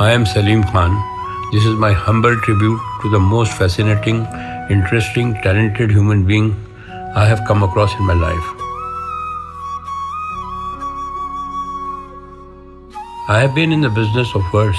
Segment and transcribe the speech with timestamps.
[0.00, 0.92] I am Salim Khan.
[1.52, 4.28] This is my humble tribute to the most fascinating,
[4.70, 6.54] interesting, talented human being
[7.16, 8.48] I have come across in my life.
[13.28, 14.78] I have been in the business of words,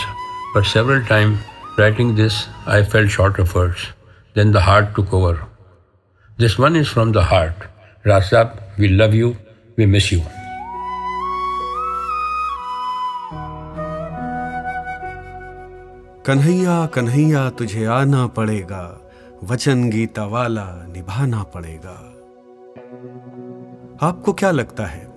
[0.54, 1.38] but several times
[1.78, 3.88] writing this, I fell short of words.
[4.36, 5.38] Then the heart took over.
[6.38, 7.68] This one is from the heart.
[8.06, 9.36] Rasab, we love you,
[9.76, 10.24] we miss you.
[16.26, 19.12] Kanhaiya Kanhaiya, तुझे आना पड़ेगा।
[19.44, 22.14] वचन गीता वाला निभाना पड़ेगा।
[24.08, 25.08] आपको क्या लगता है?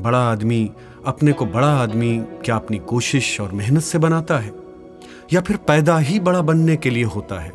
[0.00, 0.70] बड़ा आदमी,
[1.06, 4.52] अपने को बड़ा आदमी क्या अपनी कोशिश और मेहनत से बनाता है?
[5.32, 7.52] या फिर पैदा ही बड़ा बनने के लिए होता है?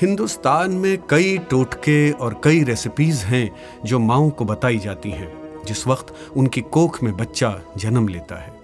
[0.00, 5.86] हिंदुस्तान में कई टोटके और कई रेसिपीज़ हैं जो माओ को बताई जाती हैं, जिस
[5.86, 8.57] वक्त उनकी कोख में बच्चा जन्म लेता है।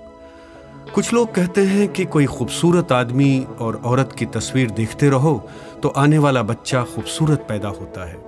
[0.92, 5.48] कुछ लोग कहते हैं कि कोई खूबसूरत आदमी और औरत की तस्वीर देखते रहो
[5.82, 8.22] तो आने वाला बच्चा खूबसूरत पैदा होता है।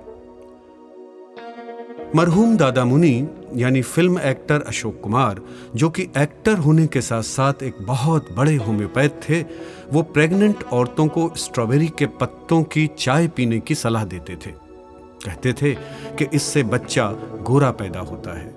[2.17, 5.41] मरहूम दादा मुनि, यानी फ़िल्म एक्टर अशोक कुमार,
[5.77, 9.43] जो कि एक्टर होने के साथ साथ एक बहुत बड़े होम्योपैथ थे,
[9.93, 14.51] वो प्रेग्नेंट औरतों को स्ट्रॉबेरी के पत्तों की चाय पीने की सलाह देते थे।
[15.27, 15.75] कहते थे
[16.19, 17.11] कि इससे बच्चा
[17.43, 18.56] गोरा पैदा होता है।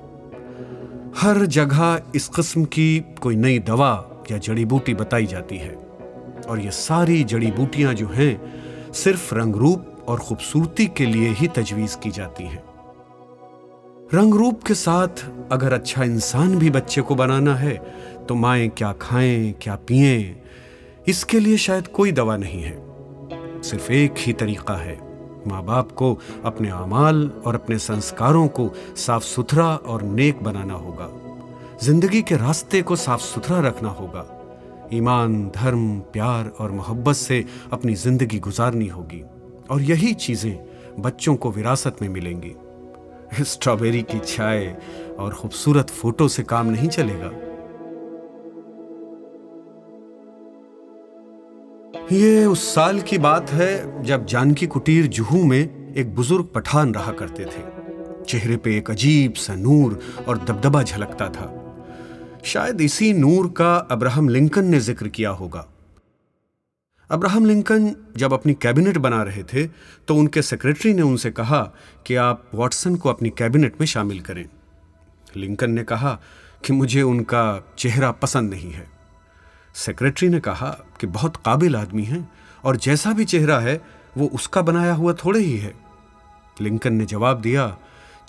[1.19, 5.73] हर जगह इस किस्म की कोई नई दवा या जड़ी बूटी बताई जाती है।
[6.49, 11.47] और ये सारी जड़ी बूटियाँ जो हैं, सिर्फ़ रंग रूप और खूबसूरती के लिए ही
[11.47, 12.63] तजवीज की जाती हैं।
[14.13, 17.75] रंग रूप के साथ अगर अच्छा इंसान भी बच्चे को बनाना है
[18.27, 20.41] तो माए क्या खाएँ, क्या पिए,
[21.07, 24.97] इसके लिए शायद कोई दवा नहीं है। सिर्फ़ एक ही तरीका है
[25.47, 31.09] माँ बाप को अपने अमाल और अपने संस्कारों को साफ़ सुथरा और नेक बनाना होगा।
[31.83, 34.25] ज़िंदगी के रास्ते को साफ़ सुथरा रखना होगा।
[34.93, 39.21] ईमान, धर्म, प्यार और मोहब्बत से अपनी ज़िंदगी गुजारनी होगी
[39.71, 42.53] और यही चीज़ें बच्चों को विरासत में मिलेंगी।
[43.43, 44.75] स्ट्रॉबेरी की चाय
[45.19, 47.31] और खूबसूरत फ़ोटो से काम नहीं चलेगा।
[52.11, 57.11] ये उस साल की बात है जब जानकी कुटीर जुहू में एक बुज़ुर्ग पठान रहा
[57.11, 57.63] करते थे।
[58.23, 61.55] चेहरे पे एक अजीब सा नूर और दबदबा झलकता था।
[62.45, 65.65] शायद इसी नूर का अब्राहम लिंकन ने ज़िक्र किया होगा।
[67.09, 69.65] अब्राहम लिंकन जब अपनी कैबिनेट बना रहे थे
[70.07, 71.61] तो उनके सेक्रेटरी ने उनसे कहा
[72.07, 74.45] कि आप वॉटसन को अपनी कैबिनेट में शामिल करें।
[75.37, 76.19] लिंकन ने कहा
[76.65, 78.87] कि मुझे उनका चेहरा पसंद नहीं है।
[79.75, 82.29] सेक्रेटरी ने कहा कि बहुत काबिल आदमी हैं,
[82.63, 83.81] और जैसा भी चेहरा है,
[84.17, 85.73] वो उसका बनाया हुआ थोड़े ही है।
[86.61, 87.75] लिंकन ने जवाब दिया,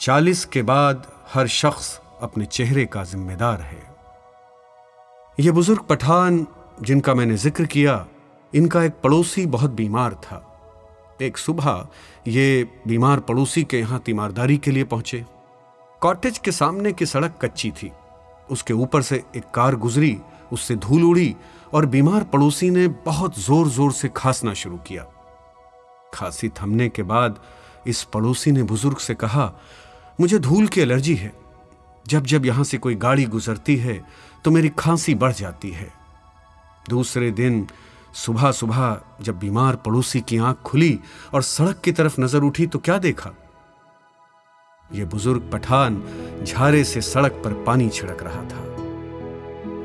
[0.01, 3.90] चालीस के बाद हर शख्स अपने चेहरे का जिम्मेदार है।
[5.41, 6.47] ये बुज़ुर्ग पठान,
[6.83, 8.07] जिनका मैंने ज़िक्र किया,
[8.53, 10.47] इनका एक पड़ोसी बहुत बीमार था।
[11.23, 11.87] एक सुबह
[12.29, 15.25] ये बीमार पड़ोसी के यहाँ तीमारदारी के लिए पहुँचे।
[16.03, 17.91] कॉटेज के सामने की सड़क कच्ची थी।
[18.51, 20.17] उसके ऊपर से एक कार गुजरी,
[20.53, 21.35] उससे धूल उड़ी
[21.75, 25.07] और बीमार पड़ोसी ने बहुत ज़ोर ज़ोर से खांसना शुरू किया।
[26.15, 27.41] खांसी थमने के बाद
[27.87, 29.53] इस पड़ोसी ने बुज़ुर्ग से कहा,
[30.21, 31.33] मुझे धूल की एलर्जी है।
[32.07, 34.03] जब जब यहाँ से कोई गाड़ी गुजरती है
[34.45, 35.93] तो मेरी खांसी बढ़ जाती है।
[36.89, 37.67] दूसरे दिन
[38.15, 40.99] सुबह सुबह जब बीमार पड़ोसी की आँख खुली
[41.35, 43.31] और सड़क की तरफ़ नज़र उठी तो क्या देखा?
[44.91, 46.03] यह बुज़ुर्ग पठान
[46.45, 48.67] झारे से सड़क पर पानी छिड़क रहा था।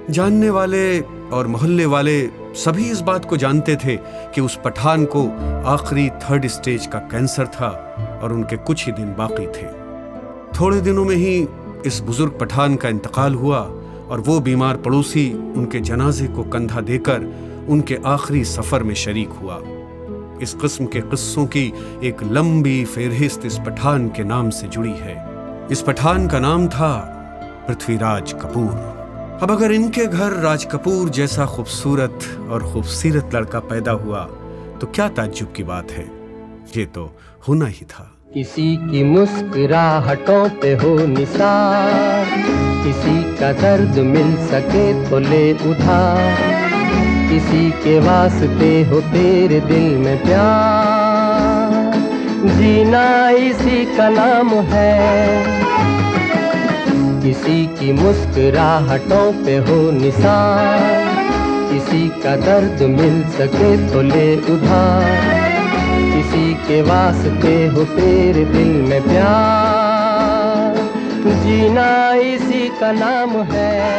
[0.10, 3.96] जानने वाले और मोहल्ले वाले सभी इस बात को जानते थे
[4.34, 5.28] कि उस पठान को
[5.70, 7.70] आखिरी थर्ड स्टेज का कैंसर था
[8.24, 9.68] और उनके कुछ ही दिन बाकी थे।
[10.60, 11.48] थोड़े दिनों में ही
[11.86, 13.60] इस बुज़ुर्ग पठान का इंतकाल हुआ
[14.10, 17.22] और वो बीमार पड़ोसी उनके जनाजे को कंधा देकर
[17.70, 19.60] उनके आखिरी सफ़र में शरीक हुआ।
[20.42, 21.66] इस किस्म के किस्सों की
[22.04, 25.16] एक लंबी फेरहिस्त इस पठान के नाम से जुड़ी है।
[25.72, 26.94] इस पठान का नाम था
[27.68, 32.20] पृथ्वीराज कपूर। अब अगर इनके घर राज कपूर जैसा खूबसूरत
[32.50, 34.24] और खूबसूरत लड़का पैदा हुआ
[34.82, 36.06] तो क्या ताज्जुब की बात है?
[36.78, 37.10] ये तो
[37.48, 45.20] होना ही था। किसी की मुस्कुराहटों पे हो निसार। किसी का दर्द मिल सके तो
[45.20, 46.36] ले उधार।
[47.30, 51.96] किसी के वास्ते हो तेरे दिल में प्यार।
[52.50, 54.94] जीना इसी का नाम है।
[57.24, 61.24] किसी की मुस्कुराहटों पे हो निशान
[61.70, 65.10] किसी का दर्द मिल सके तो ले उधार।
[66.14, 69.75] किसी के वास्ते हो तेरे दिल में प्यार।
[71.26, 73.96] जीना इसी का नाम है।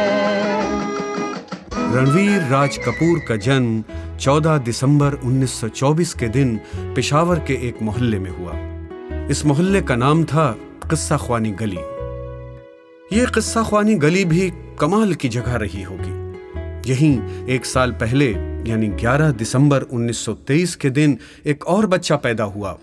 [1.97, 3.85] रणवीर राज कपूर का जन्म
[4.17, 8.53] 14 दिसंबर 1924 के दिन पेशावर के एक मोहल्ले में हुआ।
[9.31, 10.57] इस मोहल्ले का नाम था
[10.91, 11.79] किस्सा ख्वानी गली।
[13.19, 16.27] ये किस्सा ख्वानी गली भी कमाल की जगह रही होगी।
[16.91, 18.31] यहीं एक साल पहले,
[18.71, 22.79] यानी 11 दिसंबर 1923 के दिन, एक और बच्चा पैदा हुआ,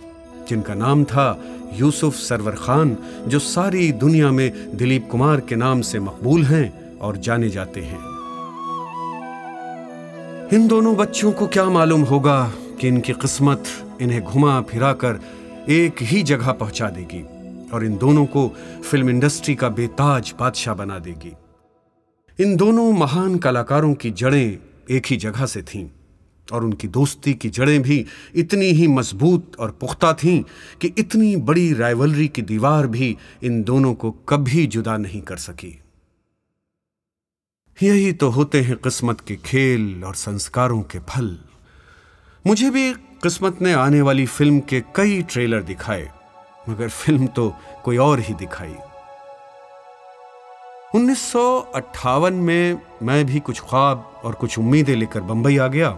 [0.50, 1.46] जिनका नाम था
[1.80, 2.98] यूसुफ सरवर खान,
[3.28, 8.00] जो सारी दुनिया में दिलीप कुमार के नाम से मकबूल हैं और जाने जाते हैं।
[10.54, 13.64] इन दोनों बच्चों को क्या मालूम होगा कि इनकी किस्मत
[14.02, 15.20] इन्हें घुमा फिरा कर
[15.70, 17.22] एक ही जगह पहुँचा देगी
[17.74, 18.48] और इन दोनों को
[18.84, 21.34] फ़िल्म इंडस्ट्री का बेताज बादशाह बना देगी।
[22.40, 24.58] इन दोनों महान कलाकारों की जड़ें
[24.92, 25.86] एक ही जगह से थीं।
[26.52, 28.06] और उनकी दोस्ती की जड़ें भी
[28.36, 30.42] इतनी ही मज़बूत और पुख्ता थीं
[30.82, 35.80] कि इतनी बड़ी राइवलरी की दीवार भी इन दोनों को कभी जुदा नहीं कर सकी।
[37.78, 41.38] यही तो होते हैं किस्मत के खेल और संस्कारों के फल।
[42.46, 46.10] मुझे भी किस्मत ने आने वाली फ़िल्म के कई ट्रेलर दिखाए,
[46.70, 47.54] मगर फ़िल्म तो
[47.86, 48.76] कोई और ही दिखाई।
[50.96, 55.98] उन्नीस सौ अट्ठावन में मैं भी कुछ ख्वाब और कुछ उम्मीदें लेकर बंबई आ गया।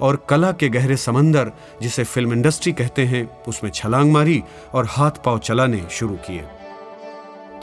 [0.00, 1.52] और कला के गहरे समंदर,
[1.82, 4.42] जिसे फ़िल्म इंडस्ट्री कहते हैं, उसमें छलांग मारी
[4.74, 6.44] और हाथ पाँव चलाने शुरू किए।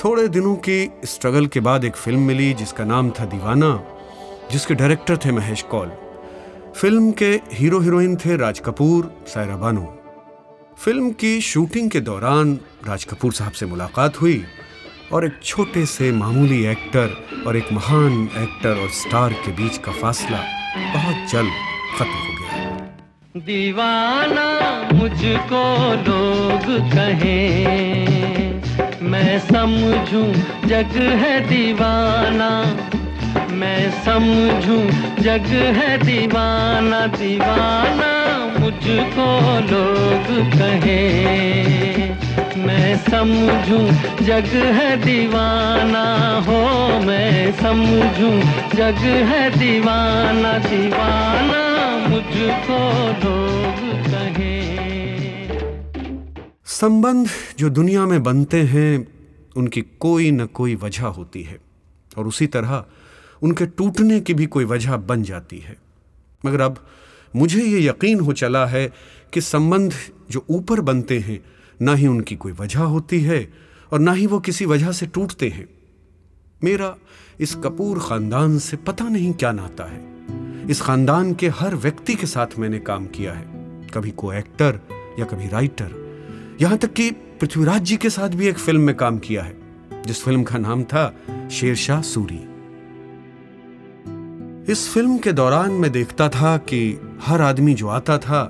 [0.04, 3.84] थोड़े दिनों की स्ट्रगल के बाद एक फ़िल्म मिली, जिसका नाम था दीवाना,
[4.52, 5.92] जिसके डायरेक्टर थे महेश कौल।
[6.76, 9.92] फ़िल्म के हीरो हीरोइन थे राज कपूर, सायरा बानो।
[10.78, 14.44] फ़िल्म की शूटिंग के दौरान राज कपूर साहब से मुलाकात हुई
[15.14, 17.16] और एक छोटे से मामूली एक्टर
[17.48, 20.44] और एक महान एक्टर और स्टार के बीच का फासला
[20.94, 22.76] बहुत जल्द खत्म हो गया।
[23.38, 24.48] दीवाना
[24.94, 28.16] मुझको लोग कहें।
[29.02, 30.34] मैं समझूं
[30.68, 32.78] जग है दीवाना।
[33.52, 34.90] मैं समझूं
[35.24, 38.12] जग है दीवाना। दीवाना
[38.60, 39.30] मुझको
[39.72, 42.18] लोग कहें।
[42.58, 43.86] मैं समझूं
[44.26, 46.06] जग है दीवाना।
[46.48, 46.62] हो,
[47.00, 48.40] मैं समझूं
[48.76, 51.75] जग है दीवाना। दीवाना
[52.10, 54.56] मुझको लोग कहें।
[56.66, 57.28] संबंध
[57.60, 59.08] जो दुनिया में बनते हैं,
[59.58, 61.60] उनकी कोई न कोई वजह होती है।
[62.18, 62.86] और उसी तरह
[63.42, 65.76] उनके टूटने की भी कोई वजह बन जाती है।
[66.46, 66.88] मगर अब
[67.36, 68.94] मुझे ये यकीन हो चला है
[69.34, 69.94] कि संबंध
[70.32, 71.44] जो ऊपर बनते हैं,
[71.82, 73.54] ना ही उनकी कोई वजह होती है
[73.94, 75.70] और ना ही वो किसी वजह से टूटते हैं।
[76.64, 76.96] मेरा
[77.40, 80.15] इस कपूर खानदान से पता नहीं क्या नाता है।
[80.70, 83.44] इस खानदान के हर व्यक्ति के साथ मैंने काम किया है।
[83.94, 84.80] कभी को एक्टर
[85.20, 85.92] या कभी राइटर
[86.62, 89.56] यहाँ तक कि पृथ्वीराज जी के साथ भी एक फ़िल्म में काम किया है,
[90.08, 91.14] जिस फ़िल्म का नाम था
[91.52, 92.42] शेरशाह सूरी।
[94.72, 98.44] इस फ़िल्म के दौरान मैं देखता था कि हर आदमी जो आता था,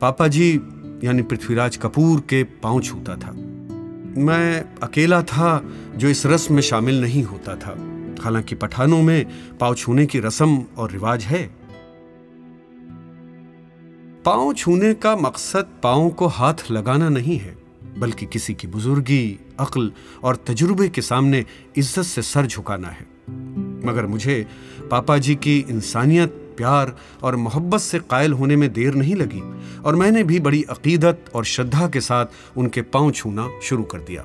[0.00, 0.52] पापा जी
[1.04, 3.32] यानी पृथ्वीराज कपूर के पाँव छूता था।
[4.22, 5.64] मैं अकेला था
[5.96, 7.91] जो इस रस्म में शामिल नहीं होता था।
[8.22, 9.26] हालाँकि पठानों में
[9.58, 11.44] पाँव छूने की रस्म और रिवाज है।
[14.24, 17.56] पाँव छूने का मकसद पाँव को हाथ लगाना नहीं है,
[17.98, 19.90] बल्कि किसी की बुजुर्गी, अक्ल
[20.24, 21.44] और तजुर्बे के सामने
[21.76, 23.06] इज़्ज़त से सर झुकाना है।
[23.86, 24.46] मगर मुझे
[24.90, 29.40] पापा जी की इंसानियत, प्यार और मोहब्बत से कायल होने में देर नहीं लगी
[29.80, 34.24] और मैंने भी बड़ी अकीदत और श्रद्धा के साथ उनके पाँव छूना शुरू कर दिया।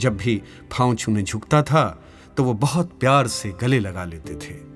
[0.00, 0.42] जब भी
[0.78, 2.01] पाँव छूने झुकता था
[2.36, 4.72] तो वो बहुत प्यार से गले लगा लेते थे।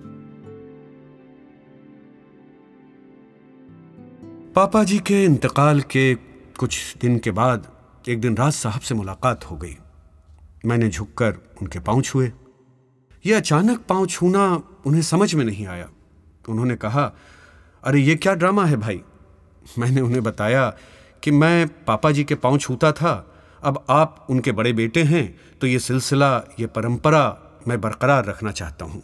[4.52, 6.14] पापा जी के इंतकाल के
[6.58, 7.72] कुछ दिन के बाद
[8.08, 9.76] एक दिन राज साहब से मुलाकात हो गई।
[10.66, 12.32] मैंने झुककर उनके पाँव छुए।
[13.26, 15.88] यह अचानक पाँव छूना उन्हें समझ में नहीं आया।
[16.48, 17.12] उन्होंने कहा,
[17.84, 19.02] अरे, ये क्या ड्रामा है भाई?
[19.78, 20.76] मैंने उन्हें बताया
[21.22, 23.32] कि मैं पापा जी के पाँव छूता था।
[23.62, 28.84] अब आप उनके बड़े बेटे हैं तो ये सिलसिला, ये परंपरा मैं बरकरार रखना चाहता
[28.84, 29.02] हूँ।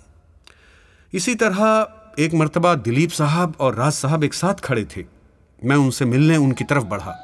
[1.13, 5.05] इसी तरह एक मरतबा दिलीप साहब और राज साहब एक साथ खड़े थे।
[5.65, 7.15] मैं उनसे मिलने उनकी तरफ़ बढ़ा।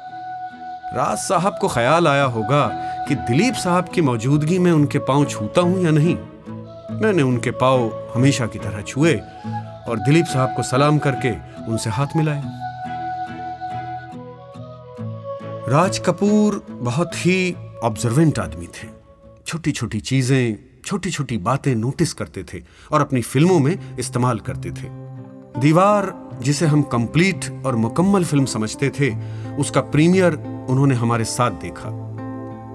[0.95, 2.67] राज साहब को ख्याल आया होगा
[3.07, 6.15] कि दिलीप साहब की मौजूदगी में उनके पाँव छूता हूँ या नहीं।
[7.01, 11.31] मैंने उनके पाव हमेशा की तरह छुए और दिलीप साहब को सलाम करके
[11.71, 12.57] उनसे हाथ मिलाया।
[15.69, 18.87] राज कपूर बहुत ही ऑब्जर्वेंट आदमी थे।
[19.47, 24.71] छोटी छोटी चीज़ें छोटी छोटी बातें नोटिस करते थे और अपनी फ़िल्मों में इस्तेमाल करते
[24.71, 24.87] थे।
[25.59, 29.15] दीवार, जिसे हम कंप्लीट और मुकम्मल फ़िल्म समझते थे,
[29.55, 30.33] उसका प्रीमियर
[30.69, 31.89] उन्होंने हमारे साथ देखा।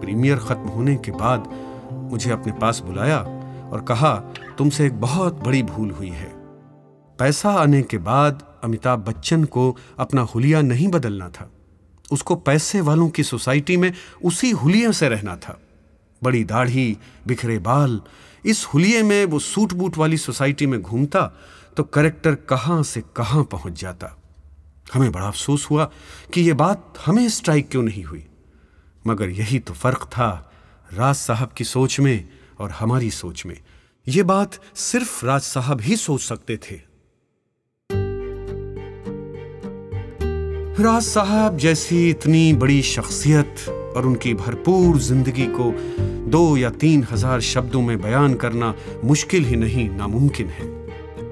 [0.01, 1.49] प्रीमियर खत्म होने के बाद
[1.93, 3.19] मुझे अपने पास बुलाया
[3.73, 4.15] और कहा,
[4.59, 6.33] तुमसे एक बहुत बड़ी भूल हुई है।
[7.19, 11.51] पैसा आने के बाद अमिताभ बच्चन को अपना हुलिया नहीं बदलना था।
[12.13, 13.93] उसको पैसे वालों की सोसाइटी में
[14.25, 15.61] उसी हुलिया से रहना था।
[16.25, 18.01] बड़ी दाढ़ी, बिखरे बाल।
[18.45, 21.27] इस हुलिये में वो सूट बूट वाली सोसाइटी में घूमता
[21.77, 24.17] तो करेक्टर कहाँ से कहाँ पहुँच जाता।
[24.95, 25.91] हमें बड़ा अफसोस हुआ
[26.35, 28.27] कि ये बात हमें स्ट्राइक क्यों नहीं हुई।
[29.07, 30.31] मगर यही तो फ़र्क था
[30.93, 32.29] राज साहब की सोच में
[32.61, 33.59] और हमारी सोच में।
[34.09, 36.81] ये बात सिर्फ़ राज साहब ही सोच सकते थे।
[40.83, 43.65] राज साहब जैसी इतनी बड़ी शख्सियत
[43.97, 45.73] और उनकी भरपूर ज़िंदगी को
[46.31, 48.75] दो या तीन हज़ार शब्दों में बयान करना
[49.05, 50.73] मुश्किल ही नहीं, नामुमकिन है।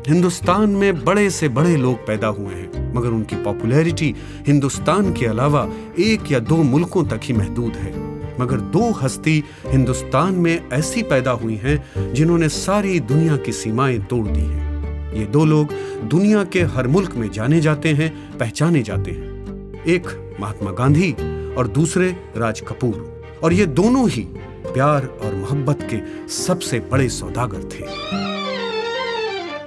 [0.09, 4.15] हिंदुस्तान में बड़े से बड़े लोग पैदा हुए हैं, मगर उनकी पॉपुलैरिटी
[4.47, 7.93] हिंदुस्तान के अलावा एक या दो मुल्कों तक ही महदूद है।
[8.41, 14.27] मगर दो हस्ती हिंदुस्तान में ऐसी पैदा हुई हैं, जिन्होंने सारी दुनिया की सीमाएँ तोड़
[14.29, 14.71] दी हैं।
[15.15, 15.73] ये दो लोग
[16.09, 21.15] दुनिया के हर मुल्क में जाने जाते हैं, पहचाने जाते हैं। एक महात्मा गांधी
[21.59, 24.23] और दूसरे राज कपूर। और ये दोनों ही
[24.67, 28.13] प्यार और मोहब्बत के सबसे बड़े सौदागर थे।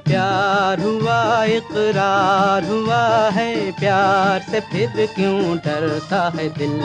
[0.03, 6.79] प्यार हुआ इकरार हुआ है प्यार से फिर क्यों डरता है दिल?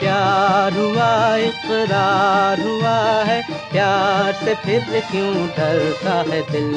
[0.00, 3.42] प्यार हुआ इकरार हुआ है
[3.72, 6.76] प्यार से फिर क्यों डरता है दिल?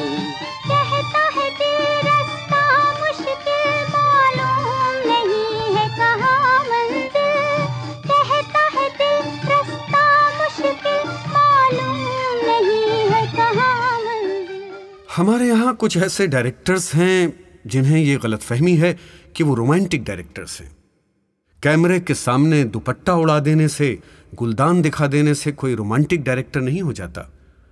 [15.11, 17.33] हमारे यहाँ कुछ ऐसे डायरेक्टर्स हैं,
[17.67, 18.91] जिन्हें ये गलत फहमी है
[19.35, 20.69] कि वो रोमांटिक डायरेक्टर्स हैं।
[21.63, 23.97] कैमरे के सामने दुपट्टा उड़ा देने से,
[24.35, 27.21] गुलदान दिखा देने से कोई रोमांटिक डायरेक्टर नहीं हो जाता।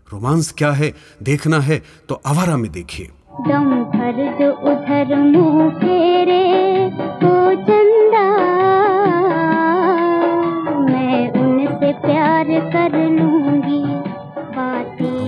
[0.08, 0.94] रोमांस क्या है,
[1.24, 3.06] देखना है तो आवारा में देखिए।
[3.48, 6.44] दम भर जो उधर मुँह फेरे
[7.22, 7.32] तो
[7.64, 8.28] चंदा,
[10.84, 13.49] मैं उनसे प्यार कर लूँगी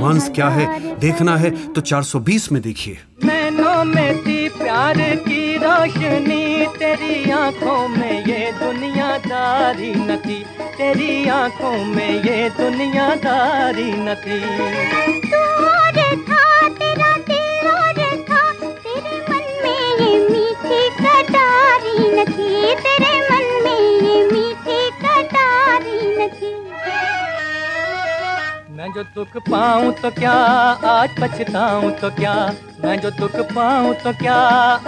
[0.01, 0.65] रोमांस क्या है
[0.99, 8.25] देखना है तो 420 में देखिए नैनों में थी प्यार की रोशनी तेरी आँखों में
[8.27, 10.39] ये दुनियादारी न थी
[10.77, 14.39] तेरी आँखों में ये दुनियादारी न थी
[16.21, 17.69] था तेरा दिल
[18.29, 18.41] था
[22.81, 24.40] तेरे मन में ये
[28.81, 30.31] मैं जो दुख पाऊँ तो क्या
[30.91, 32.33] आज पछताऊं तो क्या?
[32.83, 34.35] मैं जो दुख पाऊँ तो क्या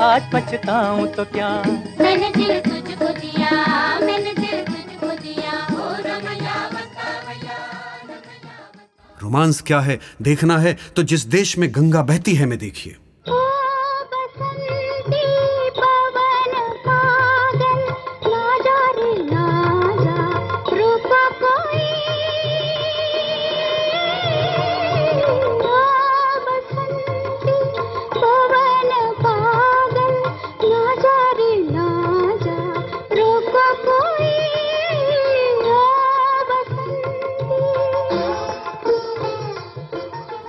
[0.06, 1.50] आज पछताऊं तो क्या?
[2.00, 3.52] मैंने दिल तुझको दिया
[4.00, 6.58] मैंने दिल तुझको दिया ओ रमैया
[9.22, 10.00] रोमांस क्या है?
[10.22, 12.96] देखना है तो जिस देश में गंगा बहती है मैं देखिए।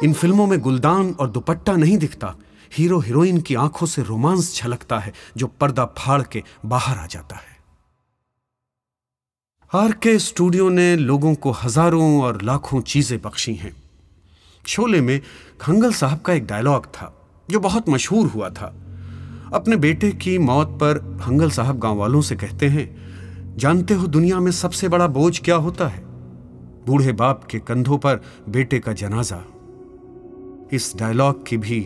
[0.05, 2.35] इन फ़िल्मों में गुलदान और दुपट्टा नहीं दिखता।
[2.73, 7.37] हीरो हीरोइन की आँखों से रोमांस झलकता है, जो पर्दा फाड़ के बाहर आ जाता
[7.37, 7.53] है।
[9.75, 13.83] आर के स्टूडियो ने लोगों को हज़ारों और लाखों चीज़ें बख्शी हैं।
[14.67, 15.21] शोले में
[15.61, 18.75] खंगल साहब का एक डायलॉग था, जो बहुत मशहूर हुआ था।
[19.55, 22.87] अपने बेटे की मौत पर हंगल साहब गाँव वालों से कहते हैं,
[23.57, 26.05] जानते हो दुनिया में सबसे बड़ा बोझ क्या होता है?
[26.87, 29.54] बूढ़े बाप के कंधों पर बेटे का जनाजा
[30.75, 31.79] इस डायलॉग की भी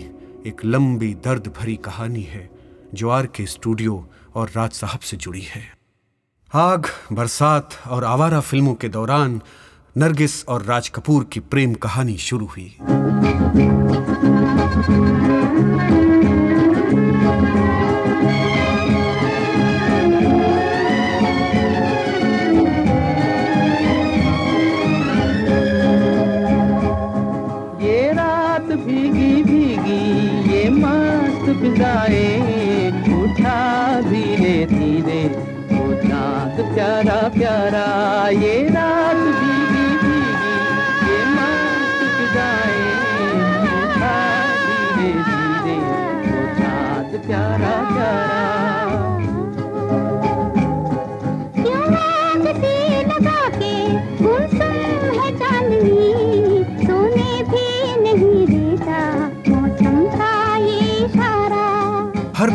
[0.47, 2.49] एक लंबी दर्द भरी कहानी है,
[2.95, 5.63] जो आर के स्टूडियो और राज साहब से जुड़ी है।
[6.55, 9.41] आग, बरसात और आवारा फ़िल्मों के दौरान
[9.97, 12.77] नरगिस और राज कपूर की प्रेम कहानी शुरू हुई।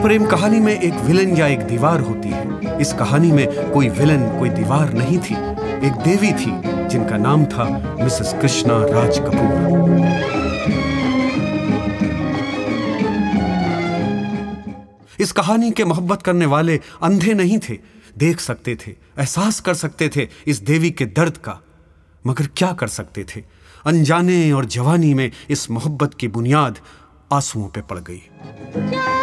[0.03, 4.39] प्रेम कहानी में एक विलन या एक दीवार होती है। इस कहानी में कोई विलन,
[4.39, 5.33] कोई दीवार नहीं थी।
[5.87, 6.51] एक देवी थी,
[6.87, 9.93] जिनका नाम था मिसेस कृष्णा राज कपूर।
[15.19, 17.77] इस कहानी के मोहब्बत करने वाले अंधे नहीं थे।
[18.17, 21.59] देख सकते थे, एहसास कर सकते थे इस देवी के दर्द का।
[22.27, 23.43] मगर क्या कर सकते थे?
[23.85, 26.79] अनजाने और जवानी में इस मोहब्बत की बुनियाद
[27.33, 29.22] आंसुओं पे पड़ गई।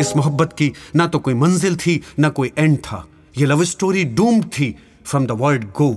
[0.00, 3.06] इस मोहब्बत की ना तो कोई मंजिल थी, ना कोई एंड था।
[3.38, 5.88] ये लव स्टोरी डूम्ड थी from the world go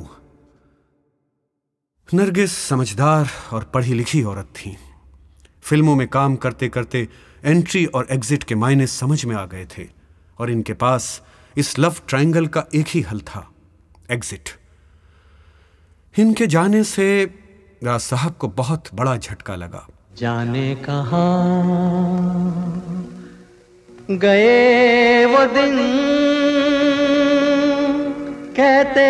[2.14, 4.78] Nargis, समझदार और पढ़ी लिखी औरत थी।
[5.62, 7.08] फ़िल्मों में काम करते करते
[7.46, 9.88] एंट्री और एग्जिट के मायने समझ में आ गए थे
[10.40, 11.22] और इनके पास
[11.58, 13.52] इस लव ट्रायंगल का एक ही हल था
[14.12, 14.50] एग्जिट
[16.20, 17.26] इनके जाने से
[17.84, 19.88] राज साहब को बहुत बड़ा झटका लगा।
[20.18, 21.26] जाने कहा
[24.12, 26.37] गए वो दिन?
[28.58, 29.10] कहते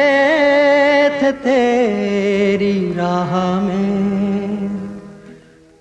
[1.20, 3.30] थे तेरी राह
[3.62, 4.70] में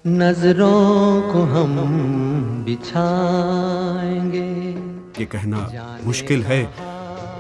[0.05, 1.73] नज़रों को हम
[2.67, 4.45] बिछाएँगे।
[5.21, 5.61] ये कहना
[6.05, 6.63] मुश्किल है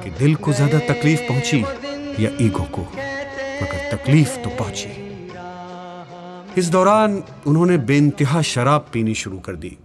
[0.02, 1.60] कि दिल को ज़्यादा तकलीफ़ पहुँची
[2.24, 4.90] या ईगो को मगर तकलीफ़ तो पहुँची।
[6.60, 9.76] इस दौरान उन्होंने बेइंतहा शराब पीनी शुरू कर दी।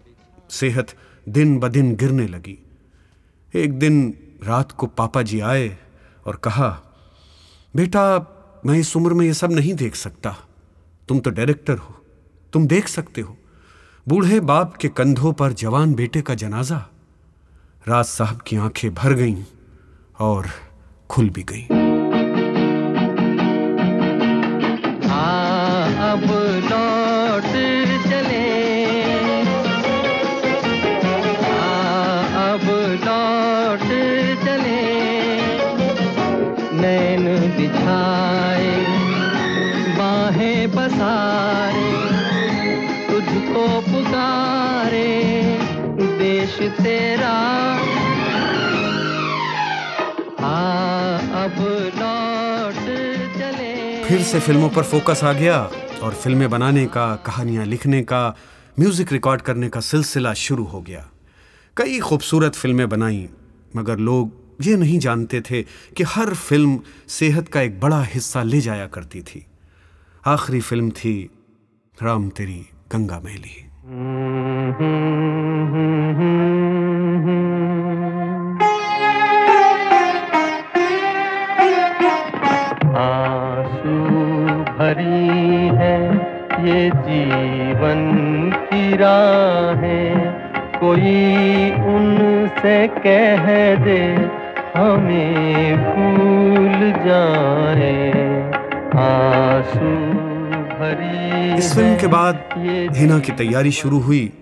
[0.50, 0.96] सेहत
[1.28, 2.58] दिन ब दिन गिरने लगी।
[3.54, 4.04] एक दिन
[4.44, 5.68] रात को पापा जी आए
[6.26, 6.82] और कहा,
[7.76, 8.28] बेटा,
[8.66, 10.36] मैं इस उम्र में ये सब नहीं देख सकता।
[11.08, 12.06] तुम तो डायरेक्टर हो।
[12.54, 13.38] तुम देख सकते हो।
[14.08, 16.78] बूढ़े बाप के कंधों पर जवान बेटे का जनाजा।
[17.88, 19.44] राज साहब की आँखें भर गईं
[20.20, 20.48] और
[21.10, 21.81] खुल भी गईं।
[46.70, 47.32] तेरा।
[50.40, 51.56] आ अब
[51.96, 52.82] लौट
[53.38, 55.72] चले। फिर से फ़िल्मों पर फोकस आ गया
[56.04, 58.36] और फ़िल्में बनाने का कहानियाँ लिखने का
[58.80, 61.10] म्यूज़िक रिकॉर्ड करने का सिलसिला शुरू हो गया।
[61.78, 63.30] कई खूबसूरत फ़िल्में बनाई
[63.76, 65.62] मगर लोग ये नहीं जानते थे
[65.98, 69.46] कि हर फ़िल्म सेहत का एक बड़ा हिस्सा ले जाया करती थी।
[70.26, 71.30] आखिरी फ़िल्म थी
[72.04, 73.66] राम तेरी गंगा मैली।
[86.68, 88.02] ये जीवन
[88.66, 90.16] की राहें।
[90.80, 93.46] कोई उनसे कह
[93.86, 94.02] दे
[94.78, 98.12] हमें भूल जाए।
[98.98, 99.90] आँसू
[100.76, 102.44] भरी इस फ़िल्म के है बाद
[102.98, 104.34] हिना की तैयारी शुरू हुई।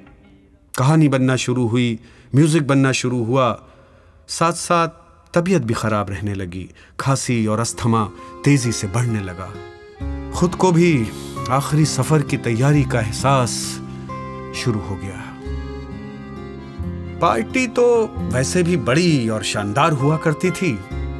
[0.77, 1.99] कहानी बनना शुरू हुई
[2.35, 3.59] म्यूज़िक बनना शुरू हुआ।
[4.27, 4.87] साथ साथ
[5.33, 8.09] तबीयत भी खराब रहने लगी। खांसी और अस्थमा
[8.45, 9.49] तेज़ी से बढ़ने लगा।
[10.35, 11.07] खुद को भी
[11.51, 13.51] आखिरी सफ़र की तैयारी का एहसास
[14.55, 15.21] शुरू हो गया।
[17.21, 17.85] पार्टी तो
[18.33, 20.71] वैसे भी बड़ी और शानदार हुआ करती थी,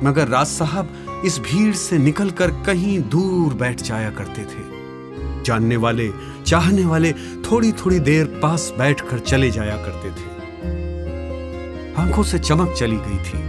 [0.03, 6.09] मगर राज साहब इस भीड़ से निकलकर कहीं दूर बैठ जाया करते थे। जानने वाले,
[6.45, 7.13] चाहने वाले
[7.49, 10.27] थोड़ी थोड़ी देर पास बैठकर चले जाया करते थे।
[12.01, 13.39] आँखों से चमक चली गई थी,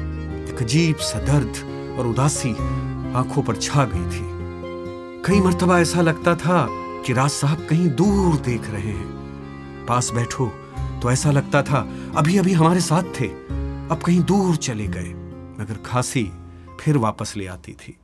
[0.53, 1.65] एक अजीब सा दर्द
[1.99, 2.57] और उदासी
[3.17, 4.30] आँखों पर छा गई थी।
[5.27, 6.67] कई मरतबा ऐसा लगता था
[7.07, 10.47] कि राज साहब कहीं दूर देख रहे हैं। पास बैठो
[11.03, 11.81] तो ऐसा लगता था
[12.17, 15.13] अभी अभी हमारे साथ थे, अब कहीं दूर चले गए,
[15.61, 16.25] मगर खांसी
[16.81, 17.97] फिर वापस ले आती थी।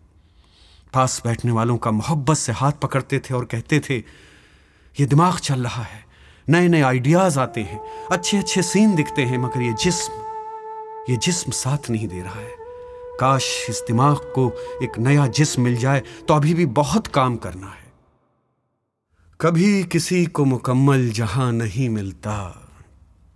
[0.94, 3.96] पास बैठने वालों का मोहब्बत से हाथ पकड़ते थे और कहते थे,
[4.96, 6.04] ये दिमाग चल रहा है
[6.48, 7.80] नए नए आइडियाज़ आते हैं
[8.12, 10.22] अच्छे अच्छे सीन दिखते हैं, मगर ये जिस्म
[11.10, 12.55] ये जिस्म साथ नहीं दे रहा है।
[13.20, 14.50] काश इस दिमाग को
[14.82, 17.84] एक नया जिस्म मिल जाए तो अभी भी बहुत काम करना है।
[19.40, 22.36] कभी किसी को मुकम्मल जहाँ नहीं मिलता,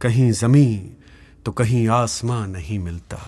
[0.00, 0.96] कहीं ज़मीन
[1.44, 3.18] तो कहीं आसमां नहीं मिलता।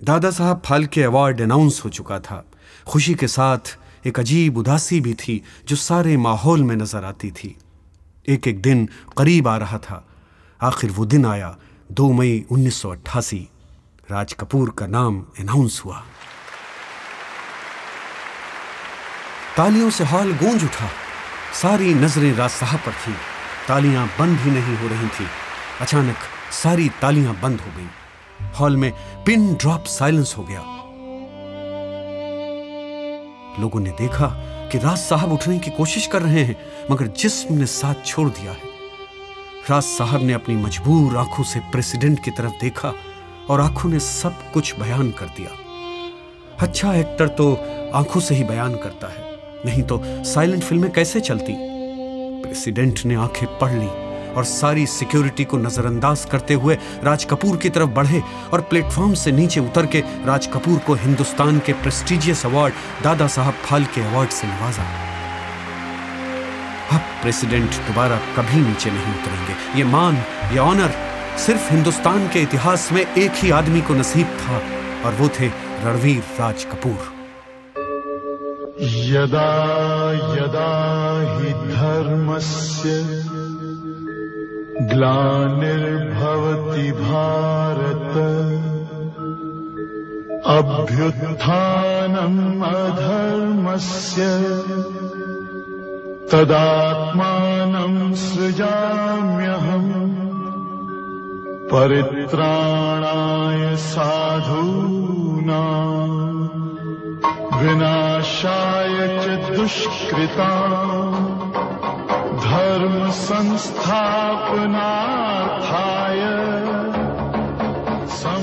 [0.00, 2.44] दादा साहब फाल्के अवार्ड अनाउंस हो चुका था।
[2.86, 7.56] खुशी के साथ एक अजीब उदासी भी थी, जो सारे माहौल में नज़र आती थी।
[8.28, 10.04] एक एक दिन करीब आ रहा था।
[10.60, 11.56] आखिर वो दिन आया,
[11.92, 13.48] दो मई उन्नीस सौ अट्ठासी।
[14.10, 16.04] राज कपूर का नाम अनाउंस हुआ।
[19.56, 20.88] तालियों से हॉल गूंज उठा।
[21.62, 23.12] सारी नज़रें राज साहब पर थी।
[23.68, 25.26] तालियाँ बंद ही नहीं हो रही थी।
[25.80, 26.16] अचानक
[26.52, 27.88] सारी तालियाँ बंद हो गई।
[28.60, 28.92] हॉल में
[29.24, 30.60] पिन ड्रॉप साइलेंस हो गया।
[33.60, 34.26] लोगों ने देखा
[34.72, 36.56] कि राज साहब उठने की कोशिश कर रहे हैं,
[36.90, 38.68] मगर जिस्म ने साथ छोड़ दिया है।
[39.70, 42.92] राज साहब ने अपनी मजबूर आँखों से प्रेसिडेंट की तरफ़ देखा।
[43.48, 45.50] और आँखों ने सब कुछ बयान कर दिया।
[46.58, 47.52] अच्छा एक्टर तो
[47.94, 49.24] आँखों से ही बयान करता है,
[49.66, 51.54] नहीं तो साइलेंट फ़िल्में कैसे चलती?
[52.42, 53.88] प्रेसिडेंट ने आँखें पढ़ ली
[54.30, 56.74] और सारी सिक्योरिटी को नजरअंदाज करते हुए
[57.04, 58.22] राज कपूर की तरफ़ बढ़े
[58.52, 63.54] और प्लेटफॉर्म से नीचे उतर के राज कपूर को हिंदुस्तान के prestigious award, Dada Saheb
[63.64, 64.82] Phalke award से नवाजा।
[66.92, 70.16] अब प्रेसिडेंट दोबारा कभी नीचे नहीं उतरेंगे। ये मान,
[70.52, 70.94] ये ऑनर
[71.40, 74.62] सिर्फ़ हिंदुस्तान के इतिहास में एक ही आदमी को नसीब था,
[75.04, 75.50] और वो थे
[75.84, 76.98] रणवीर राज कपूर।
[79.12, 79.52] यदा
[80.36, 82.90] यदा हि धर्मस्य
[84.94, 88.16] ग्लानिर्भवति भारत
[90.46, 94.22] अभ्युत्थान अभ्युत्थानम् अधर्मस्य
[96.32, 99.49] तदात्मानं सृजाम्यहम्
[101.72, 105.64] परित्राणाय साधूना
[107.60, 110.48] विनाशाय च दुष्कृता
[112.44, 113.80] धर्म संस्थापनार्थाय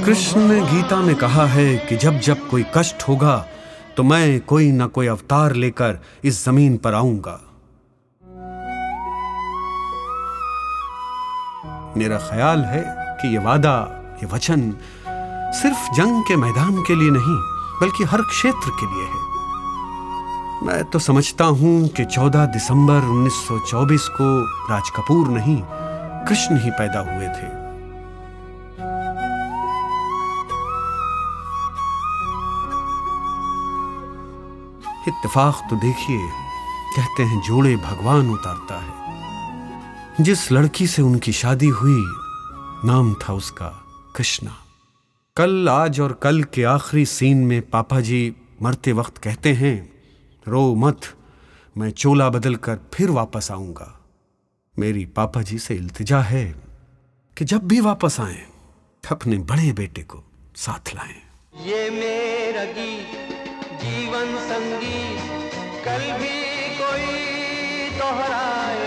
[0.05, 3.35] कृष्ण ने गीता में कहा है कि जब जब कोई कष्ट होगा
[3.97, 7.39] तो मैं कोई ना कोई अवतार लेकर इस ज़मीन पर आऊँगा।
[11.97, 12.81] मेरा ख्याल है
[13.21, 14.73] कि ये वादा, ये वचन
[15.53, 17.37] सिर्फ़ जंग के मैदान के लिए नहीं,
[17.81, 19.27] बल्कि हर क्षेत्र के लिए है।
[20.63, 25.61] मैं तो समझता हूँ कि 14 दिसंबर 1924 को राज कपूर नहीं,
[26.25, 27.67] कृष्ण ही पैदा हुए थे।
[35.07, 36.27] इत्तेफाक तो देखिए,
[36.95, 39.07] कहते हैं जोड़े भगवान उतारता है।
[40.21, 42.26] जिस लड़की से उनकी शादी हुई
[42.85, 43.83] नाम था उसका
[44.15, 44.57] कृष्णा।
[45.37, 49.93] कल, आज और कल के आखिरी सीन में पापा जी मरते वक्त कहते हैं,
[50.47, 51.01] रो मत,
[51.77, 53.99] मैं चोला बदल कर फिर वापस आऊँगा।
[54.79, 56.55] मेरी पापा जी से इल्तिजा है
[57.37, 58.45] कि जब भी वापस आए,
[59.11, 60.23] अपने बड़े बेटे को
[60.55, 61.21] साथ लाएँ।
[61.67, 63.07] ये मेरा गीत,
[63.81, 65.51] जीवन संगीत,
[65.85, 66.35] कल भी
[66.77, 67.05] कोई
[67.97, 68.86] दोहराएगा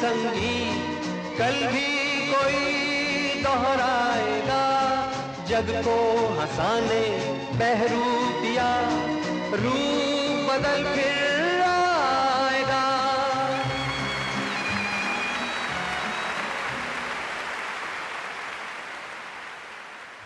[0.00, 1.08] संगीत
[1.38, 1.88] कल भी
[2.28, 4.62] कोई दोहराएगा
[5.48, 5.96] जग को
[6.38, 7.02] हंसाने
[7.60, 8.06] बहरू
[8.42, 8.68] दिया
[9.62, 12.84] रूप बदल फिर आएगा।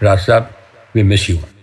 [0.03, 0.55] Raj Saab,
[0.95, 1.54] we miss you.